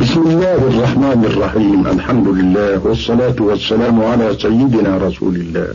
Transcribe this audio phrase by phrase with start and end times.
[0.00, 1.86] بسم الله الرحمن الرحيم.
[1.86, 5.68] الحمد لله والصلاة والسلام على سيدنا رسول الله.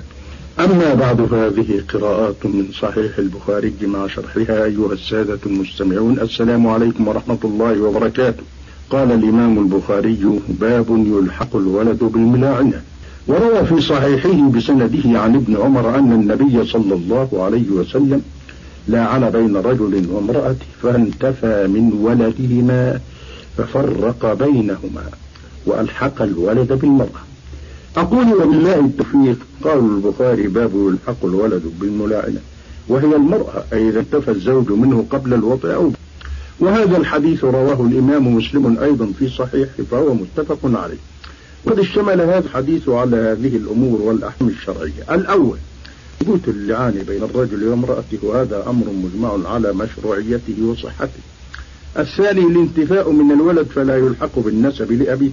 [0.59, 6.19] أما بعد فهذه قراءات من صحيح البخاري مع شرحها أيها السادة المستمعون.
[6.19, 8.44] السلام عليكم ورحمة الله وبركاته.
[8.90, 12.82] قال الإمام البخاري باب يلحق الولد بالملاعنة.
[13.28, 18.22] وروى في صحيحه بسنده عن ابن عمر أن النبي صلى الله عليه وسلم
[18.88, 23.00] لاعن بين رجل وامرأة فانتفى من ولدهما.
[23.60, 25.04] ففرق بينهما
[25.66, 27.22] وألحق الولد بالمرأة.
[27.98, 32.40] أقول وبالله التوفيق قال البخاري باب يلحق الولد بالملاعنة
[32.88, 35.91] وهي المرأة أي إذا انتفى الزوج منه قبل الوضع أو
[36.59, 40.98] وهذا الحديث رواه الإمام مسلم أيضا في صحيح فهو متفق عليه.
[41.66, 45.16] وقد اشتمل هذا الحديث على هذه الأمور والأحكام الشرعية.
[45.16, 45.57] الأول
[46.20, 51.20] ثبوت اللعان بين الرجل وامرأته وهذا أمر مجمع على مشروعيته وصحته.
[51.98, 55.29] الثاني الانتفاء من الولد فلا يلحق بالنسب لأبيه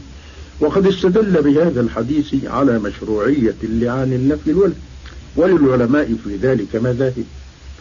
[0.60, 4.74] وقد استدل بهذا الحديث على مشروعية اللعان النفي الولد.
[5.36, 7.24] وللعلماء في ذلك مذاهب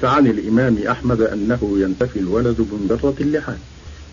[0.02, 3.58] فعن الإمام أحمد أنه ينتفي الولد بمجرد اللعان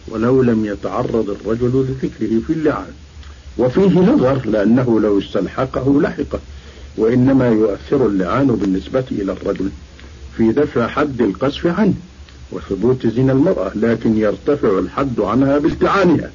[0.08, 2.92] ولو لم يتعرض الرجل لذكره في اللعان.
[3.58, 6.40] وفيه نظر لأنه لو استلحقه لحقه
[6.96, 9.70] وإنما يؤثر اللعان بالنسبة إلى الرجل
[10.36, 11.94] في دفع حد القذف عنه.
[12.52, 16.30] وثبوت زنا المرأة لكن يرتفع الحد عنها بالتعانها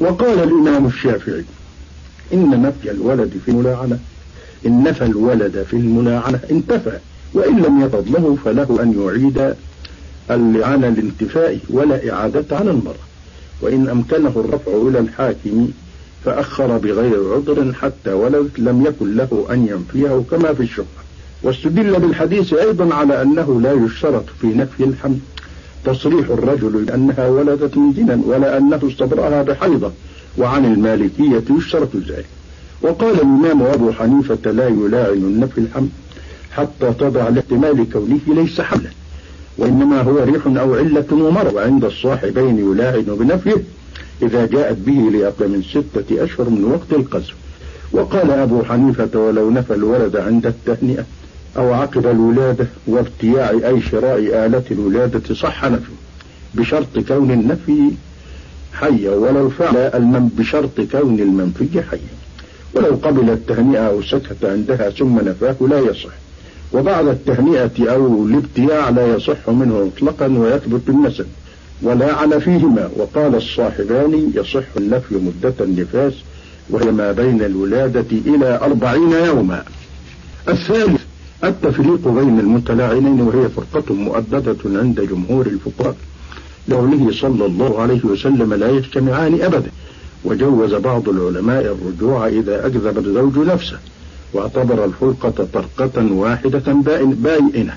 [0.00, 1.44] وقال الإمام الشافعي
[2.32, 3.98] إن نفي الولد في الملاعنة.
[4.66, 6.98] إن نفى الولد في الملاعنة انتفى.
[7.34, 9.54] وإن لم يطب له فله أن يعيد
[10.30, 13.08] اللعان الانتفاء ولا إعادة على المرأة.
[13.60, 15.68] وإن أمكنه الرفع إلى الحاكم
[16.24, 20.86] فأخر بغير عذر حتى ولد لم يكن له أن ينفيه كما في الشبهة
[21.42, 25.18] واستدل بالحديث أيضا على أنه لا يشترط في نفي الحمل.
[25.84, 29.92] تصريح الرجل بأنها ولدت من زنا ولا أنه استبرأها بحيضة
[30.38, 32.26] وعن المالكية يشترط ذلك.
[32.82, 35.88] وقال الإمام أبو حنيفة لا يلاعن النفي الحمل
[36.50, 38.90] حتى تضع لاحتمال كونه ليس حملا
[39.58, 43.62] وإنما هو ريح أو علة ومرض وعند الصاحبين يلاعن بنفيه
[44.22, 47.34] إذا جاءت به لأقل من ستة أشهر من وقت القذف
[47.92, 51.04] وقال أبو حنيفة ولو نفى الولد عند التهنئة
[51.58, 55.98] أو عقب الولادة وابتياع أي شراء آلة الولادة صح نفيه
[56.54, 57.90] بشرط كون النفي
[58.72, 62.18] حيا ولو فعل المن بشرط كون المنفي حيا
[62.74, 66.10] ولو قبل التهنئة أو سكت عندها ثم نفاه لا يصح.
[66.72, 71.26] وبعد التهنئة أو الابتياع لا يصح منه مطلقا ويثبت بالنسب
[71.82, 72.90] ولا على فيهما.
[72.96, 76.12] وقال الصاحبان يصح النفي مدة النفاس
[76.70, 79.64] وهي ما بين الولادة إلى أربعين يوما.
[80.48, 80.97] الثالث
[81.44, 85.96] التفريق بين المتلاعنين وهي فرقة مؤددة عند جمهور الفقهاء.
[86.68, 89.70] لقوله صلى الله عليه وسلم لا يجتمعان أبدا.
[90.24, 93.78] وجوز بعض العلماء الرجوع إذا أكذب الزوج نفسه.
[94.32, 96.72] واعتبر الفرقة طرقة واحدة
[97.22, 97.76] بائنة.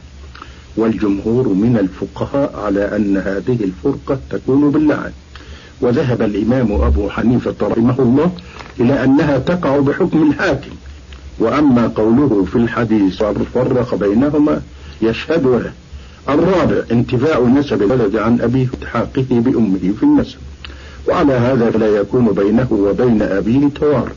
[0.78, 5.12] والجمهور من الفقهاء على أن هذه الفرقة تكون باللعن.
[5.82, 8.32] وذهب الإمام أبو حنيفة رحمه الله
[8.80, 10.72] إلى أنها تقع بحكم الحاكم.
[11.42, 14.62] وأما قوله في الحديث فرق بينهما
[15.02, 15.72] يشهد له
[16.30, 20.38] الرابع انتفاء نسب الولد عن أبيه وتحاقه بأمه في النسب.
[21.08, 24.16] وعلى هذا فلا يكون بينه وبين أبيه توارث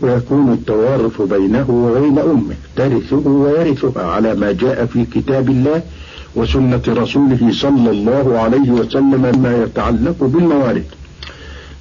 [0.00, 5.82] ويكون التوارث بينه وبين أمه ترثه ويرثها على ما جاء في كتاب الله
[6.36, 10.84] وسنة رسوله صلى الله عليه وسلم ما يتعلق بالموارث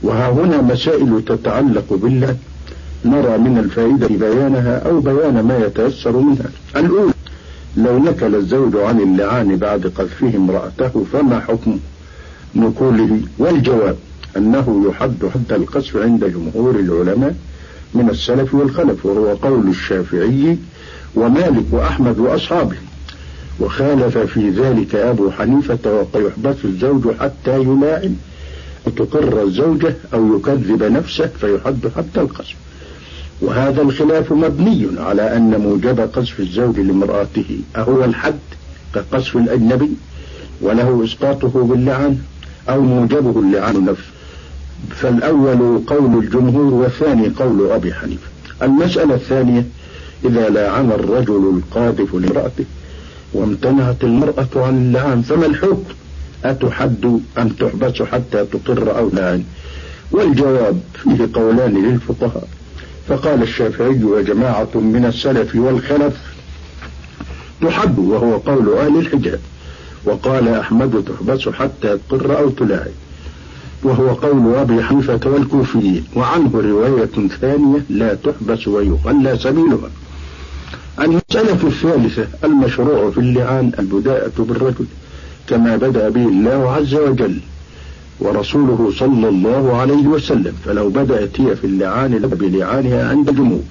[0.03, 2.35] وها هنا مسائل تتعلق بالله
[3.06, 6.50] نرى من الفائدة بيانها أو بيان ما يتيسر منها.
[6.76, 7.14] الأولى
[7.78, 11.80] لو نكل الزوج عن اللعان بعد قذفه امرأته فما حكم
[12.56, 13.96] نكوله والجواب
[14.38, 17.36] أنه يحد حد القذف عند جمهور العلماء
[17.94, 20.58] من السلف والخلف وهو قول الشافعي
[21.16, 22.76] ومالك وأحمد وأصحابه.
[23.60, 28.16] وخالف في ذلك أبو حنيفة ويحبس الزوج حتى يلاعن
[28.88, 32.56] وتقر الزوجة أو يكذب نفسه فيحد حتى القذف.
[33.41, 38.40] وهذا الخلاف مبني على أن موجب قذف الزوج لامرأته أهو الحد
[38.96, 39.90] كقذف الأجنبي
[40.61, 42.17] وله إسقاطه باللعن
[42.70, 44.11] أو موجبه اللعان نفسه.
[44.90, 48.28] فالأول قول الجمهور والثاني قول أبي حنيفة.
[48.61, 49.66] المسألة الثانية
[50.26, 52.66] إذا لاعن الرجل القاذف لامرأته
[53.34, 55.84] وامتنعت المرأة عن اللعان فما الحكم؟
[56.46, 59.44] أتحد أم تحبس حتى تقر أو لاعن
[60.11, 62.47] والجواب فيه قولان للفقهاء.
[63.08, 66.14] فقال الشافعي وجماعة من السلف والخلف
[67.62, 69.40] تحب وهو قول أهل الحجاز
[70.06, 72.92] وقال أحمد تحبس حتى تقر أو تلاعب
[73.84, 79.90] وهو قول أبي حنيفة والكوفيين وعنه رواية ثانية لا تحبس ويخلى سبيلها.
[81.00, 84.86] المسألة الثالثة المشروع في اللعان البداءة بالرجل
[85.47, 87.40] كما بدأ به الله عز وجل.
[88.22, 93.64] ورسوله صلى الله عليه وسلم فلو بدأت هي في اللعان بلعانها عند الجمهور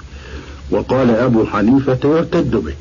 [0.70, 2.72] وقال أبو حنيفة يعتد به.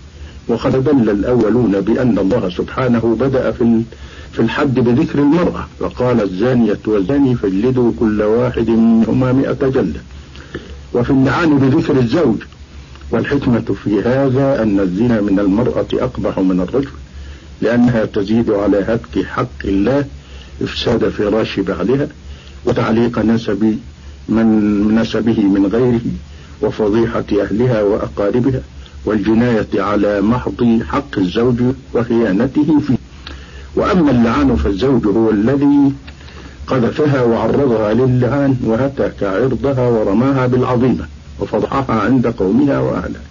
[0.47, 3.81] وقد دل الأولون بأن الله سبحانه بدأ في
[4.31, 5.67] في الحد بذكر المرأة.
[5.79, 10.01] فقال الزانية والزاني فاجلدوا كل واحد منهما مئة جلدة.
[10.93, 12.37] وفي اللعان بذكر الزوج.
[13.11, 16.89] والحكمة في هذا أن الزنا من المرأة أقبح من الرجل
[17.61, 20.05] لأنها تزيد على هتك حق الله
[20.61, 22.07] إفساد فراش بعلها
[22.65, 23.77] وتعليق نسب
[24.29, 26.01] من نسبه من غيره
[26.61, 28.61] وفضيحة أهلها وأقاربها
[29.05, 31.61] والجناية على محض حق الزوج
[31.93, 32.97] وخيانته فيه.
[33.75, 35.91] وأما اللعان فالزوج هو الذي
[36.67, 41.05] قذفها وعرضها للعان وهتك عرضها ورماها بالعظيمة
[41.39, 43.21] وفضحها عند قومها وأهلها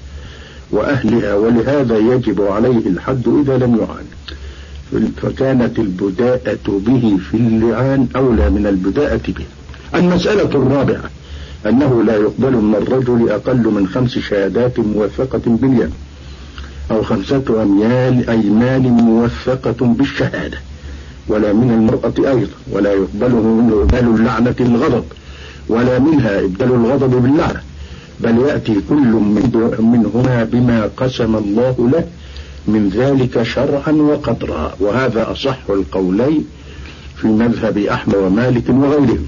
[0.70, 4.04] وأهلها ولهذا يجب عليه الحد إذا لم يعان.
[5.22, 9.44] فكانت البداءة به في اللعان أولى من البداءة به.
[9.94, 11.10] المسألة الرابعة
[11.66, 15.90] أنه لا يقبل من الرجل أقل من خمس شهادات موثقة باليمين
[16.90, 20.58] أو خمسة أميال أيمان موثقة بالشهادة
[21.28, 25.04] ولا من المرأة أيضا ولا يقبله منه إبدال اللعنة الغضب
[25.68, 27.60] ولا منها إبدال الغضب باللعنة
[28.20, 29.20] بل يأتي كل
[29.78, 32.04] منهما بما قسم الله له
[32.68, 36.44] من ذلك شرعا وقدرا وهذا أصح القولين
[37.16, 39.26] في مذهب أحمد ومالك وغيرهم.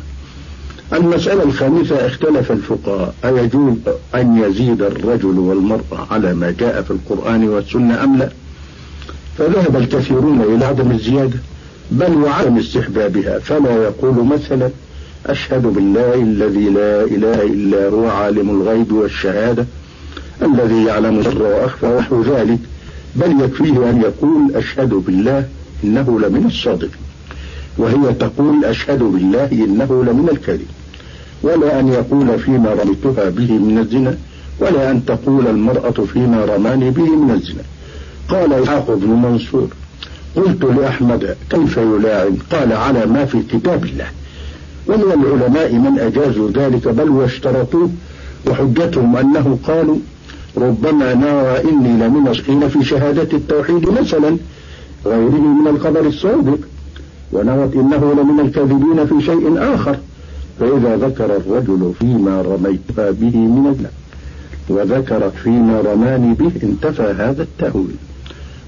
[0.93, 3.75] المسألة الخامسة اختلف الفقهاء أيجوز
[4.15, 8.29] أن يزيد الرجل والمرأة على ما جاء في القرآن والسنة أم لا؟
[9.39, 11.39] فذهب الكثيرون إلى عدم الزيادة
[11.91, 13.39] بل وعدم استحبابها.
[13.39, 14.71] فلا يقول مثلا
[15.27, 19.67] أشهد بالله الذي لا إله إلا هو عالم الغيب والشهادة
[20.43, 22.59] الذي يعلم سر وأخفى ونحو ذلك.
[23.17, 25.49] بل يكفيه أن يقول أشهد بالله
[25.85, 27.11] إنه لمن الصادقين
[27.79, 30.67] وهي تقول أشهد بالله إنه لمن الكذب
[31.43, 34.17] ولا أن يقول فيما رميتها به من الزنا
[34.61, 37.63] ولا أن تقول المرأة فيما رماني به من الزنا.
[38.29, 39.69] قال إسحاق بن منصور
[40.37, 44.07] قلت لأحمد كيف يلاعن قال على ما في كتاب الله.
[44.89, 47.91] ومن العلماء من أجازوا ذلك بل واشترطوه
[48.47, 49.97] وحجتهم أنه قالوا
[50.57, 54.37] ربما نرى إني لمن الصحين في شهادة التوحيد مثلا
[55.07, 56.59] غيره من الخبر الصادق
[57.33, 59.97] ونوت إنه لمن الكاذبين في شيء آخر.
[60.61, 63.91] فإذا ذكر الرجل فيما رميتها به من الله
[64.69, 67.97] وذكرت فيما رماني به انتفى هذا التأويل.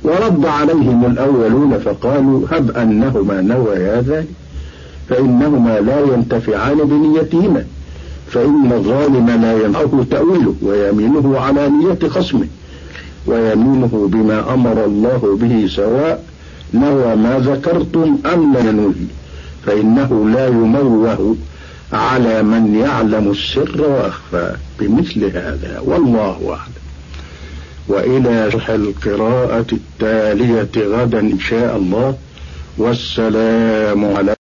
[0.04, 4.26] ورد عليهم الأولون فقالوا هب أنهما نويا ذلك
[5.08, 7.64] فإنهما لا ينتفعان بنيتهما.
[8.32, 12.46] فإن الظالم لا ينفعه تأويله ويمينه على نية خصمه
[13.26, 16.24] ويمينه بما أمر الله به سواء
[16.74, 18.94] نوى ما ذكرتم أم لا ينوي
[19.66, 21.36] فإنه لا يموه
[21.92, 26.82] على من يعلم السر وأخفى بمثل هذا والله أعلم.
[27.88, 32.14] وإلى شرح القراءة التالية غدا إن شاء الله.
[32.78, 34.41] والسلام عليكم